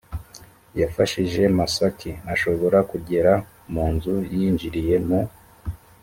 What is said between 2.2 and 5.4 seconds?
ashobora kugera mu nzu yinjiriye mu